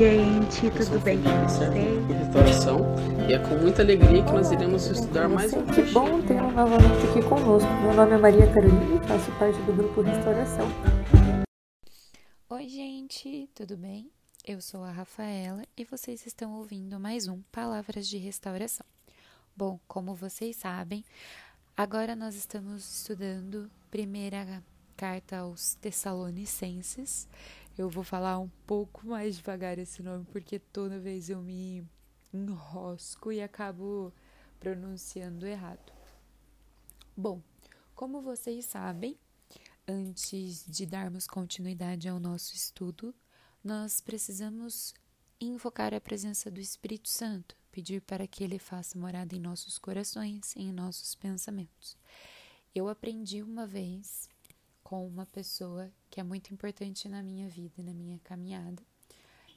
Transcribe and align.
Gente. 0.00 0.70
Tudo 0.70 0.98
bem 1.04 1.22
com 1.22 1.28
vocês? 1.46 2.08
restauração 2.08 2.78
e 3.28 3.34
é 3.34 3.38
com 3.38 3.54
muita 3.56 3.82
alegria 3.82 4.24
que 4.24 4.32
nós 4.32 4.50
iremos 4.50 4.86
estudar 4.86 5.28
mais 5.28 5.52
um 5.52 5.66
Que 5.66 5.82
bom 5.92 6.22
tê-lo 6.22 6.50
novamente 6.52 7.06
aqui 7.06 7.22
conosco. 7.28 7.70
Meu 7.82 7.92
nome 7.92 8.14
é 8.14 8.16
Maria 8.16 8.50
Carolina 8.50 8.94
e 8.94 9.06
faço 9.06 9.30
parte 9.38 9.60
do 9.60 9.76
grupo 9.76 10.00
Restauração. 10.00 10.66
Oi, 12.48 12.66
gente, 12.66 13.50
tudo 13.54 13.76
bem? 13.76 14.10
Eu 14.42 14.62
sou 14.62 14.84
a 14.84 14.90
Rafaela 14.90 15.64
e 15.76 15.84
vocês 15.84 16.26
estão 16.26 16.54
ouvindo 16.54 16.98
mais 16.98 17.28
um 17.28 17.42
Palavras 17.52 18.08
de 18.08 18.16
Restauração. 18.16 18.86
Bom, 19.54 19.78
como 19.86 20.14
vocês 20.14 20.56
sabem, 20.56 21.04
agora 21.76 22.16
nós 22.16 22.34
estamos 22.36 23.00
estudando 23.00 23.70
primeira 23.90 24.62
carta 24.96 25.38
aos 25.40 25.74
Tessalonicenses. 25.74 27.28
Eu 27.80 27.88
vou 27.88 28.04
falar 28.04 28.38
um 28.38 28.50
pouco 28.66 29.06
mais 29.06 29.36
devagar 29.36 29.78
esse 29.78 30.02
nome 30.02 30.26
porque 30.26 30.58
toda 30.58 31.00
vez 31.00 31.30
eu 31.30 31.40
me 31.40 31.82
enrosco 32.30 33.32
e 33.32 33.40
acabo 33.40 34.12
pronunciando 34.58 35.46
errado. 35.46 35.90
Bom, 37.16 37.40
como 37.94 38.20
vocês 38.20 38.66
sabem, 38.66 39.18
antes 39.88 40.62
de 40.68 40.84
darmos 40.84 41.26
continuidade 41.26 42.06
ao 42.06 42.20
nosso 42.20 42.54
estudo, 42.54 43.14
nós 43.64 43.98
precisamos 43.98 44.92
invocar 45.40 45.94
a 45.94 46.00
presença 46.02 46.50
do 46.50 46.60
Espírito 46.60 47.08
Santo, 47.08 47.56
pedir 47.72 48.02
para 48.02 48.26
que 48.26 48.44
ele 48.44 48.58
faça 48.58 48.98
morada 48.98 49.34
em 49.34 49.40
nossos 49.40 49.78
corações, 49.78 50.54
em 50.54 50.70
nossos 50.70 51.14
pensamentos. 51.14 51.96
Eu 52.74 52.90
aprendi 52.90 53.42
uma 53.42 53.66
vez 53.66 54.28
com 54.90 55.06
uma 55.06 55.24
pessoa 55.24 55.88
que 56.10 56.18
é 56.18 56.22
muito 56.24 56.52
importante 56.52 57.08
na 57.08 57.22
minha 57.22 57.48
vida, 57.48 57.80
na 57.80 57.94
minha 57.94 58.18
caminhada, 58.24 58.82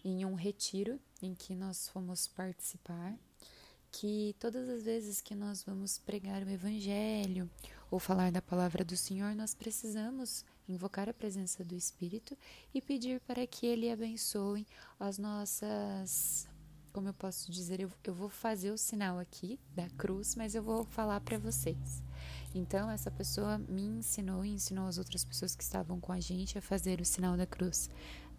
em 0.05 0.23
um 0.23 0.35
retiro 0.35 0.99
em 1.23 1.33
que 1.33 1.55
nós 1.55 1.87
fomos 1.87 2.27
participar, 2.27 3.17
que 3.91 4.35
todas 4.39 4.69
as 4.69 4.83
vezes 4.83 5.21
que 5.21 5.33
nós 5.33 5.63
vamos 5.63 5.97
pregar 5.97 6.43
o 6.43 6.49
evangelho 6.51 7.49
ou 7.89 7.97
falar 7.97 8.31
da 8.31 8.43
palavra 8.43 8.85
do 8.85 8.95
Senhor, 8.95 9.33
nós 9.33 9.55
precisamos 9.55 10.45
invocar 10.69 11.09
a 11.09 11.13
presença 11.15 11.63
do 11.63 11.75
Espírito 11.75 12.37
e 12.71 12.79
pedir 12.79 13.19
para 13.21 13.47
que 13.47 13.65
ele 13.65 13.91
abençoe 13.91 14.67
as 14.99 15.17
nossas. 15.17 16.47
Como 16.93 17.09
eu 17.09 17.13
posso 17.13 17.51
dizer, 17.51 17.79
eu, 17.79 17.91
eu 18.03 18.13
vou 18.13 18.29
fazer 18.29 18.71
o 18.71 18.77
sinal 18.77 19.17
aqui 19.17 19.59
da 19.75 19.89
cruz, 19.89 20.35
mas 20.35 20.53
eu 20.53 20.61
vou 20.61 20.85
falar 20.85 21.19
para 21.21 21.39
vocês. 21.39 22.03
Então, 22.53 22.89
essa 22.89 23.09
pessoa 23.09 23.57
me 23.57 23.81
ensinou 23.81 24.45
e 24.45 24.51
ensinou 24.51 24.85
as 24.85 24.99
outras 24.99 25.25
pessoas 25.25 25.55
que 25.55 25.63
estavam 25.63 25.99
com 25.99 26.11
a 26.11 26.19
gente 26.19 26.55
a 26.55 26.61
fazer 26.61 27.01
o 27.01 27.05
sinal 27.05 27.35
da 27.35 27.47
cruz 27.47 27.89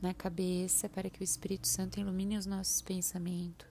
na 0.00 0.14
cabeça 0.14 0.88
para 0.88 1.10
que 1.10 1.20
o 1.20 1.24
Espírito 1.24 1.66
Santo 1.66 1.98
ilumine 1.98 2.36
os 2.36 2.46
nossos 2.46 2.80
pensamentos, 2.80 3.66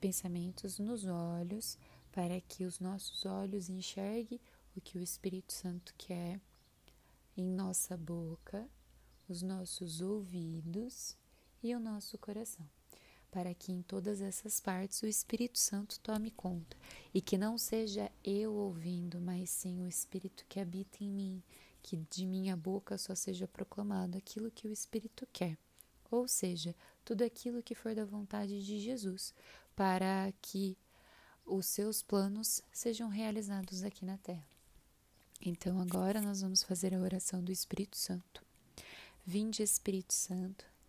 pensamentos 0.00 0.78
nos 0.78 1.04
olhos, 1.04 1.76
para 2.10 2.40
que 2.40 2.64
os 2.64 2.80
nossos 2.80 3.26
olhos 3.26 3.68
enxerguem 3.68 4.40
o 4.76 4.80
que 4.80 4.98
o 4.98 5.02
Espírito 5.02 5.52
Santo 5.52 5.94
quer 5.98 6.40
em 7.36 7.44
nossa 7.44 7.96
boca, 7.96 8.66
os 9.28 9.42
nossos 9.42 10.00
ouvidos 10.00 11.16
e 11.62 11.74
o 11.74 11.80
nosso 11.80 12.16
coração, 12.16 12.68
para 13.30 13.54
que 13.54 13.72
em 13.72 13.82
todas 13.82 14.20
essas 14.20 14.60
partes 14.60 15.02
o 15.02 15.06
Espírito 15.06 15.58
Santo 15.58 15.98
tome 16.00 16.30
conta 16.30 16.76
e 17.14 17.20
que 17.20 17.38
não 17.38 17.56
seja 17.56 18.10
eu 18.24 18.52
ouvindo, 18.52 19.20
mas 19.20 19.50
sim 19.50 19.82
o 19.82 19.86
Espírito 19.86 20.44
que 20.48 20.58
habita 20.58 21.04
em 21.04 21.10
mim, 21.10 21.42
que 21.82 21.96
de 21.96 22.26
minha 22.26 22.56
boca 22.56 22.98
só 22.98 23.14
seja 23.14 23.46
proclamado 23.46 24.18
aquilo 24.18 24.50
que 24.50 24.68
o 24.68 24.72
Espírito 24.72 25.26
quer, 25.32 25.56
ou 26.10 26.26
seja, 26.26 26.74
tudo 27.04 27.22
aquilo 27.22 27.62
que 27.62 27.74
for 27.74 27.94
da 27.94 28.04
vontade 28.04 28.64
de 28.64 28.78
Jesus, 28.80 29.32
para 29.74 30.32
que 30.42 30.76
os 31.46 31.66
seus 31.66 32.02
planos 32.02 32.62
sejam 32.72 33.08
realizados 33.08 33.82
aqui 33.82 34.04
na 34.04 34.18
terra. 34.18 34.46
Então, 35.40 35.80
agora 35.80 36.20
nós 36.20 36.42
vamos 36.42 36.62
fazer 36.62 36.94
a 36.94 37.00
oração 37.00 37.42
do 37.42 37.50
Espírito 37.50 37.96
Santo. 37.96 38.44
Vinde, 39.24 39.62
Espírito 39.62 40.12
Santo, 40.12 40.66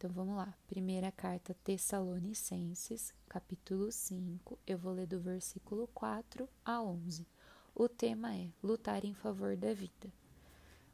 Então 0.00 0.08
vamos 0.08 0.34
lá. 0.34 0.56
Primeira 0.66 1.12
carta 1.12 1.52
Tessalonicenses, 1.62 3.12
capítulo 3.28 3.92
5. 3.92 4.58
Eu 4.66 4.78
vou 4.78 4.94
ler 4.94 5.06
do 5.06 5.20
versículo 5.20 5.86
4 5.88 6.48
a 6.64 6.82
11. 6.82 7.26
O 7.74 7.86
tema 7.86 8.34
é 8.34 8.48
lutar 8.62 9.04
em 9.04 9.12
favor 9.12 9.58
da 9.58 9.74
vida. 9.74 10.10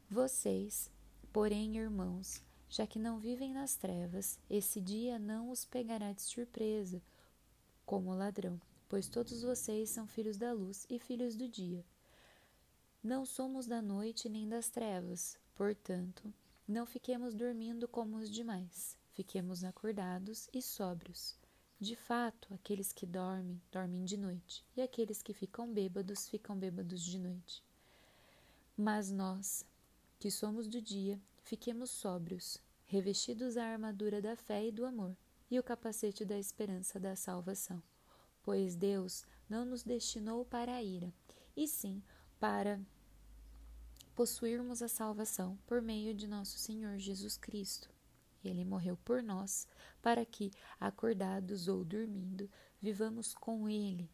Vocês, 0.09 0.91
porém, 1.31 1.77
irmãos, 1.77 2.43
já 2.69 2.85
que 2.85 2.99
não 2.99 3.17
vivem 3.17 3.53
nas 3.53 3.77
trevas, 3.77 4.37
esse 4.49 4.81
dia 4.81 5.17
não 5.17 5.51
os 5.51 5.63
pegará 5.63 6.11
de 6.11 6.23
surpresa 6.23 7.01
como 7.85 8.13
ladrão, 8.13 8.59
pois 8.89 9.07
todos 9.07 9.41
vocês 9.41 9.89
são 9.89 10.05
filhos 10.05 10.35
da 10.35 10.51
luz 10.51 10.85
e 10.89 10.99
filhos 10.99 11.33
do 11.33 11.47
dia. 11.47 11.85
Não 13.01 13.25
somos 13.25 13.67
da 13.67 13.81
noite 13.81 14.27
nem 14.27 14.49
das 14.49 14.67
trevas, 14.67 15.39
portanto, 15.55 16.33
não 16.67 16.85
fiquemos 16.85 17.33
dormindo 17.33 17.87
como 17.87 18.17
os 18.17 18.29
demais, 18.29 18.96
fiquemos 19.17 19.63
acordados 19.63 20.47
e 20.53 20.61
sóbrios. 20.61 21.35
De 21.79 21.95
fato, 21.95 22.53
aqueles 22.53 22.93
que 22.93 23.03
dormem, 23.03 23.59
dormem 23.71 24.05
de 24.05 24.15
noite, 24.15 24.63
e 24.75 24.81
aqueles 24.81 25.23
que 25.23 25.33
ficam 25.33 25.73
bêbados, 25.73 26.29
ficam 26.29 26.55
bêbados 26.55 27.03
de 27.03 27.17
noite. 27.17 27.63
Mas 28.77 29.09
nós, 29.09 29.65
que 30.19 30.29
somos 30.29 30.67
do 30.67 30.79
dia, 30.79 31.19
fiquemos 31.41 31.89
sóbrios, 31.89 32.59
revestidos 32.85 33.57
a 33.57 33.65
armadura 33.65 34.21
da 34.21 34.35
fé 34.35 34.67
e 34.67 34.71
do 34.71 34.85
amor, 34.85 35.17
e 35.49 35.57
o 35.57 35.63
capacete 35.63 36.23
da 36.23 36.37
esperança 36.37 36.99
da 36.99 37.15
salvação. 37.15 37.81
Pois 38.43 38.75
Deus 38.75 39.25
não 39.49 39.65
nos 39.65 39.81
destinou 39.81 40.45
para 40.45 40.75
a 40.75 40.83
ira, 40.83 41.11
e 41.55 41.67
sim 41.67 42.03
para 42.39 42.79
possuirmos 44.15 44.83
a 44.83 44.87
salvação 44.87 45.57
por 45.65 45.81
meio 45.81 46.13
de 46.13 46.27
nosso 46.27 46.59
Senhor 46.59 46.99
Jesus 46.99 47.35
Cristo. 47.35 47.96
Ele 48.43 48.63
morreu 48.63 48.97
por 49.03 49.21
nós, 49.21 49.67
para 50.01 50.25
que, 50.25 50.51
acordados 50.79 51.67
ou 51.67 51.83
dormindo, 51.83 52.49
vivamos 52.81 53.33
com 53.33 53.67
Ele. 53.69 54.09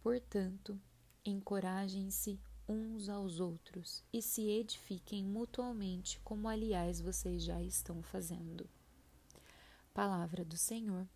Portanto, 0.00 0.80
encorajem-se 1.24 2.38
uns 2.68 3.08
aos 3.08 3.40
outros 3.40 4.02
e 4.12 4.22
se 4.22 4.48
edifiquem 4.48 5.24
mutuamente, 5.24 6.20
como 6.20 6.48
aliás 6.48 7.00
vocês 7.00 7.42
já 7.42 7.62
estão 7.62 8.02
fazendo. 8.02 8.68
Palavra 9.92 10.44
do 10.44 10.56
Senhor, 10.56 11.06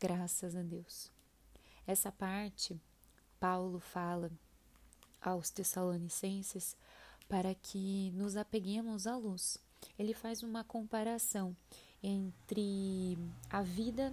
graças 0.00 0.54
a 0.54 0.62
Deus. 0.62 1.10
Essa 1.86 2.12
parte, 2.12 2.80
Paulo 3.40 3.80
fala 3.80 4.30
aos 5.20 5.50
Tessalonicenses 5.50 6.76
para 7.28 7.54
que 7.54 8.10
nos 8.12 8.36
apeguemos 8.36 9.06
à 9.06 9.16
luz. 9.16 9.58
Ele 9.98 10.14
faz 10.14 10.42
uma 10.42 10.62
comparação 10.62 11.56
entre 12.02 13.16
a 13.48 13.62
vida 13.62 14.12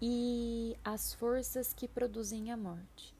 e 0.00 0.76
as 0.84 1.12
forças 1.12 1.72
que 1.72 1.86
produzem 1.86 2.50
a 2.50 2.56
morte. 2.56 3.14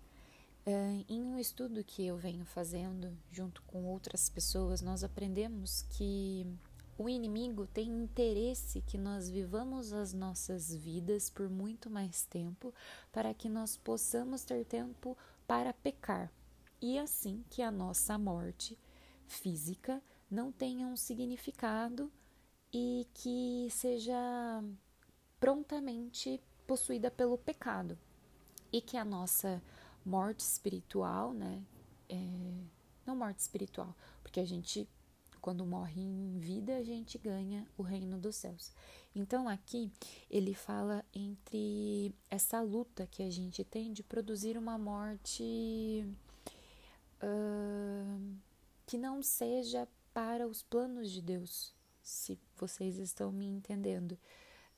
Uh, 0.66 1.04
em 1.08 1.22
um 1.22 1.38
estudo 1.38 1.82
que 1.84 2.06
eu 2.06 2.16
venho 2.16 2.44
fazendo 2.44 3.16
junto 3.30 3.62
com 3.62 3.84
outras 3.84 4.28
pessoas, 4.28 4.80
nós 4.80 5.02
aprendemos 5.02 5.82
que 5.90 6.46
o 6.98 7.08
inimigo 7.08 7.66
tem 7.66 7.88
interesse 7.88 8.82
que 8.82 8.98
nós 8.98 9.30
vivamos 9.30 9.90
as 9.90 10.12
nossas 10.12 10.74
vidas 10.74 11.30
por 11.30 11.48
muito 11.48 11.88
mais 11.88 12.26
tempo, 12.26 12.74
para 13.10 13.32
que 13.32 13.48
nós 13.48 13.76
possamos 13.76 14.44
ter 14.44 14.66
tempo 14.66 15.16
para 15.46 15.72
pecar, 15.72 16.30
e 16.80 16.98
assim 16.98 17.42
que 17.48 17.62
a 17.62 17.70
nossa 17.70 18.18
morte 18.18 18.78
física 19.26 20.02
não 20.30 20.52
tenha 20.52 20.86
um 20.86 20.96
significado 20.96 22.12
e 22.72 23.06
que 23.14 23.68
seja 23.70 24.14
prontamente 25.38 26.40
possuída 26.66 27.10
pelo 27.10 27.36
pecado 27.36 27.98
e 28.72 28.80
que 28.80 28.96
a 28.96 29.04
nossa 29.04 29.62
morte 30.04 30.40
espiritual, 30.40 31.32
né, 31.32 31.62
é, 32.08 32.16
não 33.06 33.16
morte 33.16 33.40
espiritual, 33.40 33.94
porque 34.22 34.40
a 34.40 34.44
gente 34.44 34.88
quando 35.40 35.64
morre 35.64 36.02
em 36.02 36.38
vida 36.38 36.76
a 36.76 36.82
gente 36.82 37.16
ganha 37.16 37.66
o 37.76 37.82
reino 37.82 38.18
dos 38.18 38.36
céus. 38.36 38.70
Então 39.14 39.48
aqui 39.48 39.90
ele 40.30 40.54
fala 40.54 41.04
entre 41.14 42.14
essa 42.30 42.60
luta 42.60 43.06
que 43.06 43.22
a 43.22 43.30
gente 43.30 43.64
tem 43.64 43.92
de 43.92 44.02
produzir 44.02 44.56
uma 44.58 44.76
morte 44.76 46.06
uh, 47.22 48.36
que 48.86 48.98
não 48.98 49.22
seja 49.22 49.88
para 50.12 50.46
os 50.46 50.62
planos 50.62 51.10
de 51.10 51.22
Deus, 51.22 51.74
se 52.02 52.38
vocês 52.56 52.98
estão 52.98 53.30
me 53.32 53.46
entendendo, 53.46 54.18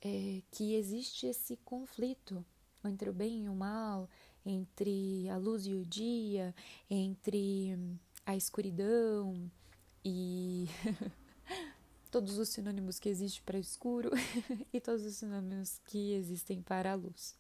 é, 0.01 0.43
que 0.51 0.75
existe 0.75 1.27
esse 1.27 1.57
conflito 1.59 2.45
entre 2.85 3.09
o 3.09 3.13
bem 3.13 3.45
e 3.45 3.49
o 3.49 3.55
mal, 3.55 4.09
entre 4.45 5.29
a 5.29 5.37
luz 5.37 5.67
e 5.67 5.75
o 5.75 5.87
dia, 5.87 6.55
entre 6.91 7.79
a 8.27 8.37
escuridão 8.37 9.51
e 10.05 10.69
todos 12.11 12.39
os 12.39 12.49
sinônimos 12.49 12.99
que 12.99 13.09
existem 13.09 13.43
para 13.45 13.59
escuro 13.59 14.11
e 14.73 14.81
todos 14.81 15.05
os 15.05 15.17
sinônimos 15.17 15.81
que 15.85 16.13
existem 16.13 16.61
para 16.61 16.93
a 16.93 16.95
luz. 16.95 17.37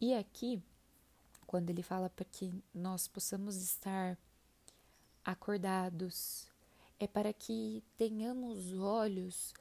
E 0.00 0.14
aqui, 0.14 0.62
quando 1.46 1.70
ele 1.70 1.82
fala 1.82 2.08
para 2.08 2.24
que 2.24 2.52
nós 2.72 3.08
possamos 3.08 3.56
estar 3.56 4.18
acordados, 5.24 6.48
é 6.98 7.06
para 7.06 7.32
que 7.32 7.82
tenhamos 7.96 8.72
olhos 8.78 9.52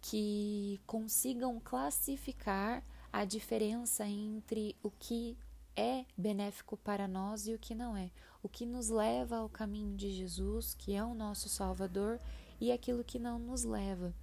que 0.00 0.80
consigam 0.86 1.60
classificar 1.60 2.84
a 3.12 3.24
diferença 3.24 4.06
entre 4.06 4.76
o 4.82 4.90
que 4.90 5.36
é 5.76 6.04
benéfico 6.16 6.76
para 6.76 7.08
nós 7.08 7.46
e 7.46 7.54
o 7.54 7.58
que 7.58 7.74
não 7.74 7.96
é, 7.96 8.10
o 8.42 8.48
que 8.48 8.66
nos 8.66 8.88
leva 8.88 9.36
ao 9.36 9.48
caminho 9.48 9.96
de 9.96 10.10
Jesus, 10.10 10.74
que 10.74 10.94
é 10.94 11.04
o 11.04 11.14
nosso 11.14 11.48
Salvador, 11.48 12.20
e 12.60 12.70
aquilo 12.70 13.04
que 13.04 13.18
não 13.18 13.38
nos 13.38 13.64
leva. 13.64 14.14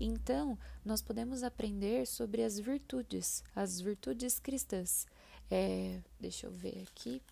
Então, 0.00 0.58
nós 0.84 1.02
podemos 1.02 1.42
aprender 1.42 2.06
sobre 2.06 2.42
as 2.42 2.58
virtudes, 2.58 3.44
as 3.54 3.80
virtudes 3.80 4.38
cristãs. 4.38 5.06
É, 5.50 6.00
deixa 6.18 6.46
eu 6.46 6.50
ver 6.50 6.84
aqui. 6.88 7.22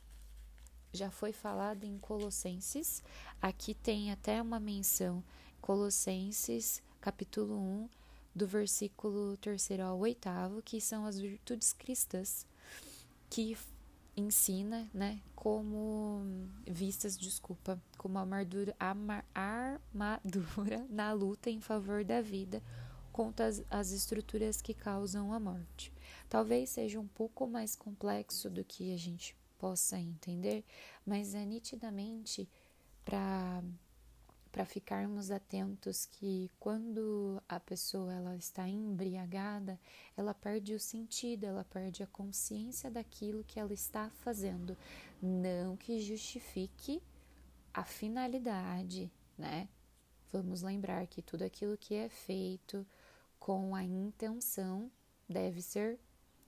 Já 0.93 1.11
foi 1.11 1.33
falado 1.33 1.85
em 1.85 1.99
Colossenses. 1.99 3.03
Aqui 3.41 3.75
tem 3.75 4.11
até 4.11 4.43
uma 4.43 4.59
menção. 4.59 5.23
Colossenses, 5.61 6.83
capítulo 7.01 7.57
1, 7.57 7.89
do 8.35 8.47
versículo 8.47 9.37
3 9.37 9.81
ao 9.81 9.99
8, 9.99 10.29
que 10.65 10.81
são 10.81 11.07
as 11.07 11.19
virtudes 11.19 11.73
cristãs 11.73 12.47
que 13.29 13.57
ensina, 14.17 14.91
né, 14.93 15.21
como 15.35 16.23
vistas, 16.67 17.17
desculpa, 17.17 17.81
como 17.97 18.19
armadura, 18.19 18.75
armadura 19.35 20.85
na 20.91 21.13
luta 21.13 21.49
em 21.51 21.61
favor 21.61 22.05
da 22.05 22.21
vida 22.21 22.63
contra 23.13 23.47
as, 23.47 23.63
as 23.71 23.91
estruturas 23.93 24.61
que 24.61 24.75
causam 24.75 25.33
a 25.33 25.41
morte. 25.41 25.93
Talvez 26.29 26.71
seja 26.71 26.99
um 26.99 27.07
pouco 27.07 27.47
mais 27.47 27.75
complexo 27.75 28.51
do 28.51 28.65
que 28.65 28.93
a 28.93 28.97
gente 28.97 29.37
possa 29.61 29.99
entender, 29.99 30.65
mas 31.05 31.35
é 31.35 31.45
nitidamente 31.45 32.49
para 33.05 34.65
ficarmos 34.65 35.31
atentos 35.31 36.07
que 36.07 36.51
quando 36.59 37.43
a 37.47 37.61
pessoa 37.61 38.11
ela 38.11 38.35
está 38.37 38.67
embriagada, 38.67 39.79
ela 40.17 40.33
perde 40.33 40.73
o 40.73 40.81
sentido, 40.81 41.45
ela 41.45 41.63
perde 41.63 42.03
a 42.03 42.07
consciência 42.07 42.91
daquilo 42.91 43.45
que 43.45 43.61
ela 43.61 43.75
está 43.75 44.09
fazendo, 44.09 44.75
não 45.21 45.77
que 45.77 46.01
justifique 46.01 47.03
a 47.75 47.85
finalidade, 47.85 49.13
né? 49.37 49.69
Vamos 50.33 50.63
lembrar 50.63 51.07
que 51.07 51.21
tudo 51.21 51.43
aquilo 51.43 51.77
que 51.77 51.95
é 51.95 52.09
feito 52.09 52.87
com 53.39 53.75
a 53.75 53.85
intenção 53.85 54.91
deve 55.29 55.61
ser, 55.61 55.99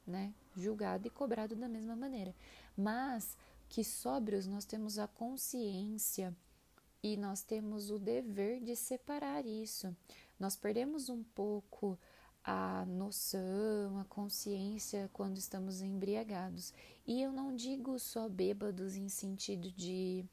né, 0.07 0.33
julgado 0.57 1.07
e 1.07 1.11
cobrado 1.11 1.55
da 1.55 1.69
mesma 1.69 1.97
maneira. 1.97 2.35
Mas 2.77 3.37
que 3.69 3.83
sóbrios 3.83 4.47
nós 4.47 4.65
temos 4.65 4.99
a 4.99 5.07
consciência 5.07 6.37
e 7.03 7.17
nós 7.17 7.43
temos 7.43 7.91
o 7.91 7.99
dever 7.99 8.61
de 8.61 8.77
separar 8.77 9.47
isso. 9.47 9.95
Nós 10.39 10.57
perdemos 10.57 11.09
um 11.09 11.23
pouco 11.23 11.99
a 12.45 12.85
noção, 12.87 13.99
a 14.01 14.05
consciência 14.05 15.09
quando 15.13 15.39
estamos 15.39 15.81
embriagados. 15.81 16.73
E 17.07 17.23
eu 17.23 17.33
não 17.33 17.55
digo 17.55 17.99
só 17.99 18.29
bêbados 18.29 18.97
em 18.97 19.09
sentido 19.09 19.71
de 19.73 20.25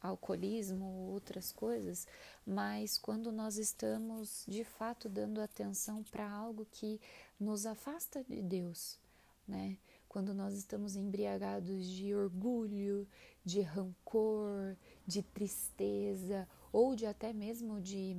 alcoolismo 0.00 0.84
ou 0.84 1.12
outras 1.12 1.52
coisas, 1.52 2.06
mas 2.46 2.96
quando 2.96 3.32
nós 3.32 3.58
estamos 3.58 4.44
de 4.46 4.64
fato 4.64 5.08
dando 5.08 5.40
atenção 5.40 6.02
para 6.04 6.30
algo 6.30 6.66
que 6.70 7.00
nos 7.38 7.66
afasta 7.66 8.22
de 8.24 8.40
Deus, 8.40 8.98
né? 9.46 9.78
Quando 10.08 10.32
nós 10.32 10.54
estamos 10.54 10.96
embriagados 10.96 11.86
de 11.86 12.14
orgulho, 12.14 13.06
de 13.44 13.60
rancor, 13.60 14.76
de 15.06 15.22
tristeza 15.22 16.48
ou 16.72 16.96
de 16.96 17.06
até 17.06 17.32
mesmo 17.32 17.80
de, 17.80 18.16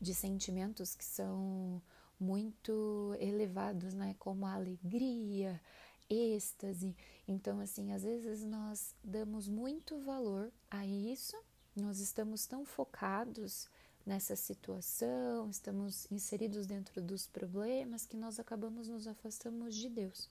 de 0.00 0.14
sentimentos 0.14 0.94
que 0.94 1.04
são 1.04 1.80
muito 2.18 3.14
elevados, 3.18 3.94
né? 3.94 4.14
Como 4.18 4.44
a 4.44 4.54
alegria, 4.54 5.60
êxtase. 6.08 6.96
Então, 7.26 7.60
assim, 7.60 7.92
às 7.92 8.02
vezes 8.02 8.44
nós 8.44 8.94
damos 9.02 9.48
muito 9.48 9.98
valor 10.00 10.52
a 10.70 10.84
isso, 10.84 11.36
nós 11.74 12.00
estamos 12.00 12.46
tão 12.46 12.64
focados 12.64 13.68
nessa 14.10 14.34
situação, 14.34 15.48
estamos 15.48 16.10
inseridos 16.10 16.66
dentro 16.66 17.00
dos 17.00 17.28
problemas 17.28 18.04
que 18.04 18.16
nós 18.16 18.40
acabamos 18.40 18.88
nos 18.88 19.06
afastamos 19.06 19.76
de 19.76 19.88
Deus, 19.88 20.28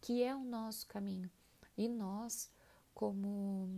que 0.00 0.20
é 0.24 0.34
o 0.34 0.42
nosso 0.42 0.84
caminho. 0.88 1.30
E 1.78 1.88
nós 1.88 2.50
como 2.92 3.68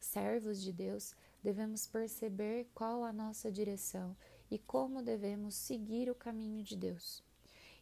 servos 0.00 0.60
de 0.60 0.72
Deus, 0.72 1.14
devemos 1.40 1.86
perceber 1.86 2.66
qual 2.74 3.04
a 3.04 3.12
nossa 3.12 3.48
direção 3.48 4.16
e 4.50 4.58
como 4.58 5.02
devemos 5.02 5.54
seguir 5.54 6.10
o 6.10 6.14
caminho 6.14 6.64
de 6.64 6.74
Deus. 6.74 7.22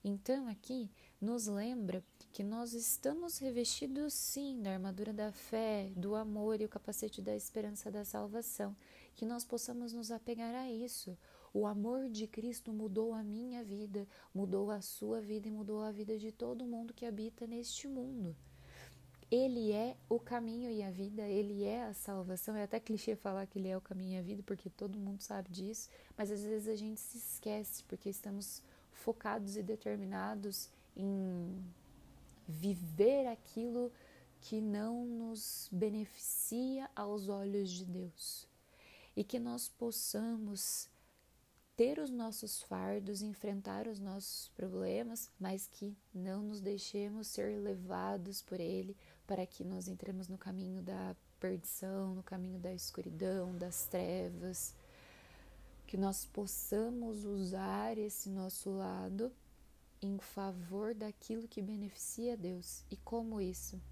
Então, 0.05 0.47
aqui 0.47 0.91
nos 1.19 1.47
lembra 1.47 2.05
que 2.33 2.45
nós 2.45 2.75
estamos 2.75 3.39
revestidos 3.39 4.13
sim 4.13 4.61
da 4.61 4.75
armadura 4.75 5.13
da 5.13 5.33
fé, 5.33 5.91
do 5.97 6.15
amor 6.15 6.61
e 6.61 6.67
o 6.67 6.69
capacete 6.69 7.23
da 7.23 7.35
esperança 7.35 7.91
da 7.91 8.05
salvação, 8.05 8.77
que 9.19 9.27
nós 9.27 9.45
possamos 9.45 9.93
nos 9.93 10.13
apegar 10.13 10.55
a 10.55 10.71
isso. 10.71 11.19
O 11.53 11.67
amor 11.67 12.09
de 12.09 12.29
Cristo 12.29 12.73
mudou 12.73 13.13
a 13.13 13.21
minha 13.21 13.65
vida, 13.65 14.07
mudou 14.33 14.71
a 14.71 14.81
sua 14.81 15.21
vida 15.21 15.49
e 15.49 15.51
mudou 15.51 15.83
a 15.83 15.91
vida 15.91 16.17
de 16.17 16.31
todo 16.31 16.65
mundo 16.65 16.95
que 16.95 17.05
habita 17.05 17.45
neste 17.45 17.89
mundo. 17.89 18.37
Ele 19.29 19.73
é 19.73 19.97
o 20.09 20.21
caminho 20.21 20.71
e 20.71 20.85
a 20.85 20.91
vida, 20.93 21.23
ele 21.23 21.65
é 21.65 21.83
a 21.83 21.95
salvação. 21.95 22.55
É 22.55 22.63
até 22.63 22.79
clichê 22.79 23.17
falar 23.17 23.45
que 23.47 23.59
ele 23.59 23.67
é 23.67 23.77
o 23.77 23.81
caminho 23.81 24.15
e 24.15 24.19
a 24.19 24.23
vida, 24.23 24.41
porque 24.47 24.71
todo 24.71 24.97
mundo 24.97 25.21
sabe 25.21 25.51
disso, 25.51 25.91
mas 26.17 26.31
às 26.31 26.45
vezes 26.45 26.69
a 26.69 26.77
gente 26.77 27.01
se 27.01 27.19
esquece 27.19 27.83
porque 27.89 28.09
estamos 28.09 28.63
focados 28.93 29.57
e 29.57 29.65
determinados 29.65 30.71
em 30.97 31.61
viver 32.47 33.27
aquilo 33.27 33.91
que 34.41 34.61
não 34.61 35.05
nos 35.05 35.69
beneficia 35.73 36.89
aos 36.95 37.29
olhos 37.29 37.69
de 37.69 37.85
Deus. 37.85 38.47
E 39.19 39.25
que 39.25 39.41
nós 39.41 39.69
possamos 39.69 40.89
ter 41.77 41.99
os 41.99 42.09
nossos 42.09 42.63
fardos, 42.63 43.21
enfrentar 43.21 43.89
os 43.89 43.99
nossos 43.99 44.47
problemas, 44.51 45.29
mas 45.41 45.67
que 45.67 45.93
não 46.15 46.41
nos 46.41 46.61
deixemos 46.61 47.27
ser 47.27 47.59
levados 47.61 48.41
por 48.43 48.61
ele, 48.61 48.97
para 49.27 49.45
que 49.45 49.65
nós 49.65 49.89
entremos 49.89 50.29
no 50.29 50.39
caminho 50.39 50.81
da 50.83 51.17
perdição, 51.41 52.15
no 52.15 52.23
caminho 52.23 52.61
da 52.61 52.73
escuridão, 52.73 53.59
das 53.59 53.87
trevas, 53.87 54.73
que 55.85 55.97
nós 55.97 56.25
possamos 56.25 57.25
usar 57.25 57.99
esse 57.99 58.29
nosso 58.29 58.71
lado 58.71 59.33
em 60.01 60.17
favor 60.21 60.95
daquilo 60.95 61.49
que 61.49 61.61
beneficia 61.61 62.35
a 62.35 62.37
Deus. 62.37 62.85
E 62.89 62.97
como 62.99 63.41
isso? 63.41 63.83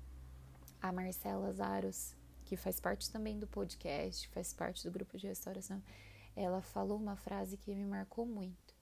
A 0.81 0.93
Marcela 0.93 1.53
Zaros, 1.53 2.15
que 2.47 2.57
faz 2.57 2.81
parte 2.81 3.11
também 3.11 3.39
do 3.39 3.47
podcast, 3.47 4.29
faz 4.29 4.53
parte 4.53 4.85
do 4.85 4.91
grupo 4.91 5.19
de 5.19 5.27
restauração, 5.27 5.83
ela 6.35 6.63
falou 6.63 6.97
uma 6.97 7.17
frase 7.17 7.57
que 7.57 7.75
me 7.75 7.85
marcou 7.85 8.25
muito. 8.25 8.75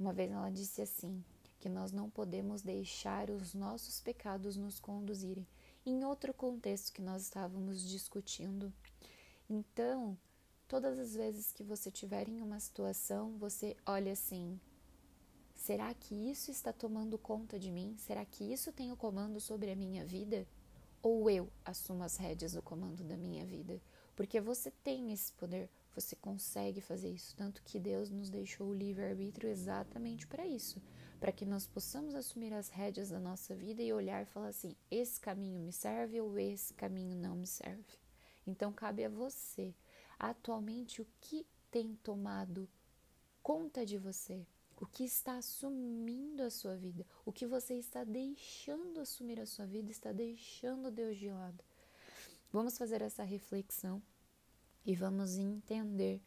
Uma 0.00 0.12
vez 0.12 0.32
ela 0.32 0.50
disse 0.50 0.80
assim: 0.80 1.22
que 1.60 1.68
nós 1.68 1.92
não 1.92 2.10
podemos 2.10 2.62
deixar 2.62 3.30
os 3.30 3.54
nossos 3.54 4.00
pecados 4.00 4.56
nos 4.56 4.80
conduzirem, 4.80 5.46
em 5.84 6.04
outro 6.04 6.34
contexto 6.34 6.92
que 6.92 7.02
nós 7.02 7.22
estávamos 7.22 7.86
discutindo. 7.88 8.72
Então, 9.48 10.16
todas 10.66 10.98
as 10.98 11.14
vezes 11.14 11.52
que 11.52 11.62
você 11.62 11.90
tiver 11.90 12.28
em 12.28 12.40
uma 12.40 12.58
situação, 12.58 13.36
você 13.38 13.76
olha 13.86 14.12
assim: 14.12 14.58
será 15.54 15.92
que 15.92 16.14
isso 16.14 16.50
está 16.50 16.72
tomando 16.72 17.18
conta 17.18 17.58
de 17.58 17.70
mim? 17.70 17.94
Será 17.98 18.24
que 18.24 18.50
isso 18.50 18.72
tem 18.72 18.90
o 18.90 18.96
comando 18.96 19.40
sobre 19.40 19.70
a 19.70 19.76
minha 19.76 20.04
vida? 20.04 20.46
Ou 21.04 21.30
eu 21.30 21.48
assumo 21.64 22.02
as 22.02 22.16
rédeas 22.16 22.54
do 22.54 22.62
comando 22.62 23.04
da 23.04 23.16
minha 23.16 23.46
vida? 23.46 23.80
Porque 24.16 24.40
você 24.40 24.72
tem 24.82 25.12
esse 25.12 25.32
poder, 25.34 25.70
você 25.94 26.16
consegue 26.16 26.80
fazer 26.80 27.10
isso. 27.10 27.36
Tanto 27.36 27.62
que 27.62 27.78
Deus 27.78 28.10
nos 28.10 28.28
deixou 28.30 28.68
o 28.68 28.74
livre-arbítrio 28.74 29.48
exatamente 29.48 30.26
para 30.26 30.44
isso 30.46 30.82
para 31.24 31.32
que 31.32 31.46
nós 31.46 31.66
possamos 31.66 32.14
assumir 32.14 32.52
as 32.52 32.68
rédeas 32.68 33.08
da 33.08 33.18
nossa 33.18 33.54
vida 33.54 33.82
e 33.82 33.90
olhar 33.94 34.20
e 34.20 34.26
falar 34.26 34.48
assim: 34.48 34.76
esse 34.90 35.18
caminho 35.18 35.58
me 35.58 35.72
serve 35.72 36.20
ou 36.20 36.38
esse 36.38 36.74
caminho 36.74 37.16
não 37.16 37.34
me 37.34 37.46
serve. 37.46 37.98
Então 38.46 38.70
cabe 38.70 39.06
a 39.06 39.08
você, 39.08 39.74
atualmente, 40.18 41.00
o 41.00 41.06
que 41.22 41.46
tem 41.70 41.94
tomado 42.02 42.68
conta 43.42 43.86
de 43.86 43.96
você, 43.96 44.46
o 44.80 44.86
que 44.86 45.04
está 45.04 45.36
assumindo 45.36 46.42
a 46.42 46.50
sua 46.50 46.76
vida, 46.76 47.06
o 47.24 47.32
que 47.32 47.46
você 47.46 47.74
está 47.74 48.04
deixando 48.04 49.00
assumir 49.00 49.40
a 49.40 49.46
sua 49.46 49.66
vida, 49.66 49.90
está 49.90 50.12
deixando 50.12 50.90
Deus 50.90 51.16
de 51.16 51.30
lado. 51.30 51.62
Vamos 52.52 52.76
fazer 52.76 53.02
essa 53.02 53.22
reflexão 53.22 54.02
e 54.84 54.94
vamos 54.94 55.36
entender 55.36 56.20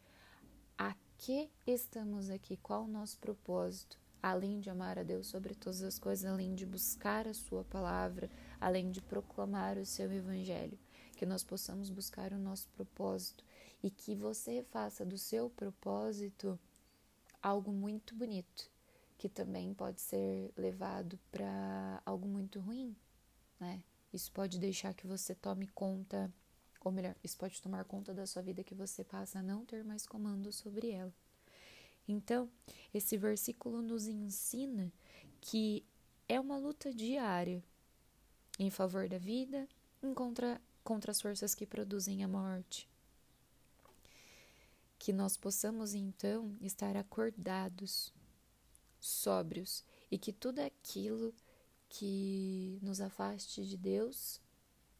a 0.76 0.94
que 1.16 1.50
estamos 1.66 2.30
aqui, 2.30 2.56
qual 2.56 2.84
o 2.84 2.88
nosso 2.88 3.18
propósito 3.18 3.98
além 4.22 4.60
de 4.60 4.68
amar 4.68 4.98
a 4.98 5.02
Deus 5.02 5.26
sobre 5.28 5.54
todas 5.54 5.82
as 5.82 5.98
coisas, 5.98 6.24
além 6.24 6.54
de 6.54 6.66
buscar 6.66 7.26
a 7.26 7.34
Sua 7.34 7.64
palavra, 7.64 8.30
além 8.60 8.90
de 8.90 9.00
proclamar 9.00 9.78
o 9.78 9.86
Seu 9.86 10.12
Evangelho, 10.12 10.78
que 11.16 11.26
nós 11.26 11.42
possamos 11.42 11.90
buscar 11.90 12.32
o 12.32 12.38
nosso 12.38 12.68
propósito 12.70 13.44
e 13.82 13.90
que 13.90 14.14
você 14.14 14.64
faça 14.70 15.04
do 15.04 15.16
seu 15.16 15.48
propósito 15.50 16.58
algo 17.42 17.72
muito 17.72 18.14
bonito, 18.14 18.70
que 19.16 19.28
também 19.28 19.74
pode 19.74 20.00
ser 20.00 20.52
levado 20.56 21.18
para 21.30 22.02
algo 22.04 22.26
muito 22.28 22.60
ruim, 22.60 22.96
né? 23.58 23.82
Isso 24.12 24.32
pode 24.32 24.58
deixar 24.58 24.94
que 24.94 25.06
você 25.06 25.34
tome 25.34 25.66
conta, 25.68 26.32
ou 26.82 26.90
melhor, 26.90 27.14
isso 27.22 27.36
pode 27.36 27.60
tomar 27.60 27.84
conta 27.84 28.14
da 28.14 28.26
sua 28.26 28.42
vida 28.42 28.64
que 28.64 28.74
você 28.74 29.04
passa 29.04 29.40
a 29.40 29.42
não 29.42 29.64
ter 29.64 29.84
mais 29.84 30.06
comando 30.06 30.50
sobre 30.52 30.90
ela. 30.90 31.12
Então, 32.06 32.50
esse 32.92 33.18
versículo 33.18 33.82
nos 33.82 34.06
ensina 34.06 34.90
que 35.40 35.84
é 36.26 36.40
uma 36.40 36.56
luta 36.56 36.92
diária 36.92 37.62
em 38.58 38.70
favor 38.70 39.08
da 39.08 39.18
vida, 39.18 39.68
em 40.02 40.14
contra, 40.14 40.60
contra 40.82 41.10
as 41.10 41.20
forças 41.20 41.54
que 41.54 41.66
produzem 41.66 42.24
a 42.24 42.28
morte. 42.28 42.88
Que 45.08 45.12
nós 45.14 45.38
possamos 45.38 45.94
então 45.94 46.54
estar 46.60 46.94
acordados, 46.94 48.12
sóbrios, 49.00 49.82
e 50.10 50.18
que 50.18 50.34
tudo 50.34 50.58
aquilo 50.58 51.34
que 51.88 52.78
nos 52.82 53.00
afaste 53.00 53.64
de 53.64 53.78
Deus 53.78 54.38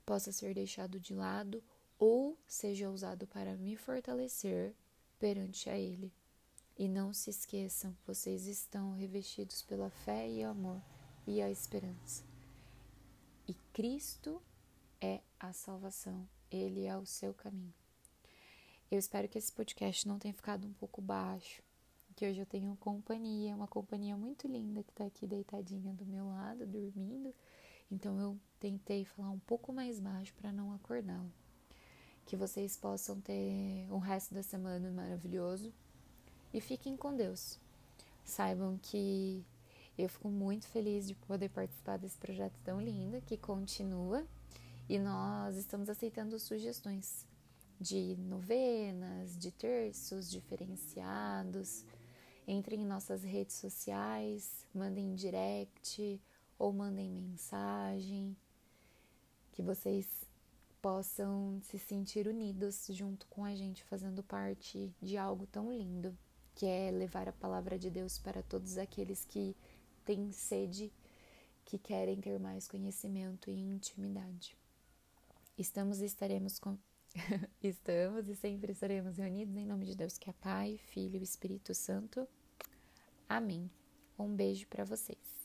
possa 0.06 0.32
ser 0.32 0.54
deixado 0.54 0.98
de 0.98 1.12
lado 1.12 1.62
ou 1.98 2.38
seja 2.46 2.88
usado 2.88 3.26
para 3.26 3.54
me 3.58 3.76
fortalecer 3.76 4.74
perante 5.18 5.68
a 5.68 5.76
Ele. 5.78 6.10
E 6.78 6.88
não 6.88 7.12
se 7.12 7.28
esqueçam, 7.28 7.94
vocês 8.06 8.46
estão 8.46 8.94
revestidos 8.94 9.60
pela 9.60 9.90
fé 9.90 10.26
e 10.26 10.42
amor 10.42 10.80
e 11.26 11.42
a 11.42 11.50
esperança. 11.50 12.24
E 13.46 13.52
Cristo 13.74 14.40
é 15.02 15.20
a 15.38 15.52
salvação, 15.52 16.26
Ele 16.50 16.86
é 16.86 16.96
o 16.96 17.04
seu 17.04 17.34
caminho. 17.34 17.74
Eu 18.90 18.99
espero 18.99 19.28
que 19.28 19.37
esse 19.37 19.52
podcast 19.52 20.09
não 20.09 20.18
tenha 20.18 20.33
ficado 20.33 20.66
um 20.66 20.73
pouco 20.73 21.02
baixo, 21.02 21.62
que 22.16 22.26
hoje 22.26 22.40
eu 22.40 22.47
tenho 22.47 22.75
companhia, 22.80 23.54
uma 23.54 23.68
companhia 23.68 24.16
muito 24.16 24.49
linda 24.49 24.83
que 24.83 24.90
está 24.90 25.04
aqui 25.04 25.26
deitadinha 25.26 25.92
do 25.92 26.07
meu 26.07 26.26
lado, 26.26 26.64
dormindo. 26.64 27.35
Então 27.92 28.18
eu 28.18 28.38
tentei 28.59 29.04
falar 29.04 29.28
um 29.28 29.38
pouco 29.40 29.75
mais 29.75 30.00
baixo 30.00 30.33
para 30.40 30.50
não 30.50 30.73
acordá-la. 30.73 31.28
Que 32.25 32.35
vocês 32.35 32.78
possam 32.78 33.21
ter 33.21 33.87
um 33.90 33.99
resto 33.99 34.33
da 34.33 34.42
semana 34.42 34.90
maravilhoso 34.90 35.71
e 36.52 36.59
fiquem 36.59 36.97
com 36.97 37.14
Deus. 37.14 37.61
Saibam 38.25 38.78
que 38.80 39.45
eu 39.99 40.09
fico 40.09 40.30
muito 40.30 40.66
feliz 40.66 41.07
de 41.07 41.14
poder 41.14 41.50
participar 41.50 41.99
desse 41.99 42.16
projeto 42.16 42.59
tão 42.64 42.80
lindo 42.80 43.21
que 43.21 43.37
continua 43.37 44.26
e 44.88 44.99
nós 44.99 45.57
estamos 45.57 45.90
aceitando 45.90 46.38
sugestões 46.38 47.27
de 47.80 48.16
novenas, 48.16 49.37
de 49.37 49.50
terços 49.50 50.30
diferenciados. 50.30 51.85
Entrem 52.47 52.82
em 52.82 52.87
nossas 52.87 53.23
redes 53.23 53.56
sociais, 53.56 54.66
mandem 54.75 55.14
direct 55.14 56.20
ou 56.58 56.73
mandem 56.73 57.11
mensagem, 57.11 58.37
que 59.52 59.62
vocês 59.62 60.06
possam 60.80 61.61
se 61.62 61.78
sentir 61.78 62.26
unidos 62.26 62.87
junto 62.90 63.26
com 63.26 63.44
a 63.44 63.54
gente, 63.54 63.85
fazendo 63.85 64.23
parte 64.23 64.92
de 65.00 65.16
algo 65.16 65.47
tão 65.47 65.73
lindo 65.73 66.16
que 66.54 66.66
é 66.66 66.90
levar 66.90 67.28
a 67.28 67.32
palavra 67.32 67.78
de 67.78 67.88
Deus 67.88 68.18
para 68.18 68.42
todos 68.42 68.78
aqueles 68.78 69.25
que 69.25 69.56
têm 70.04 70.32
sede, 70.32 70.92
que 71.64 71.78
querem 71.78 72.20
ter 72.20 72.40
mais 72.40 72.66
conhecimento 72.66 73.50
e 73.50 73.61
intimidade. 73.61 74.56
Estamos 75.56 76.00
e 76.00 76.06
estaremos 76.06 76.58
com 76.58 76.76
estamos 77.62 78.28
e 78.28 78.34
sempre 78.34 78.72
estaremos 78.72 79.16
reunidos 79.16 79.56
em 79.56 79.66
nome 79.66 79.86
de 79.86 79.96
Deus, 79.96 80.18
que 80.18 80.30
é 80.30 80.32
Pai, 80.32 80.78
Filho 80.78 81.16
e 81.16 81.22
Espírito 81.22 81.74
Santo. 81.74 82.26
Amém. 83.28 83.70
Um 84.18 84.34
beijo 84.34 84.66
para 84.68 84.84
vocês. 84.84 85.38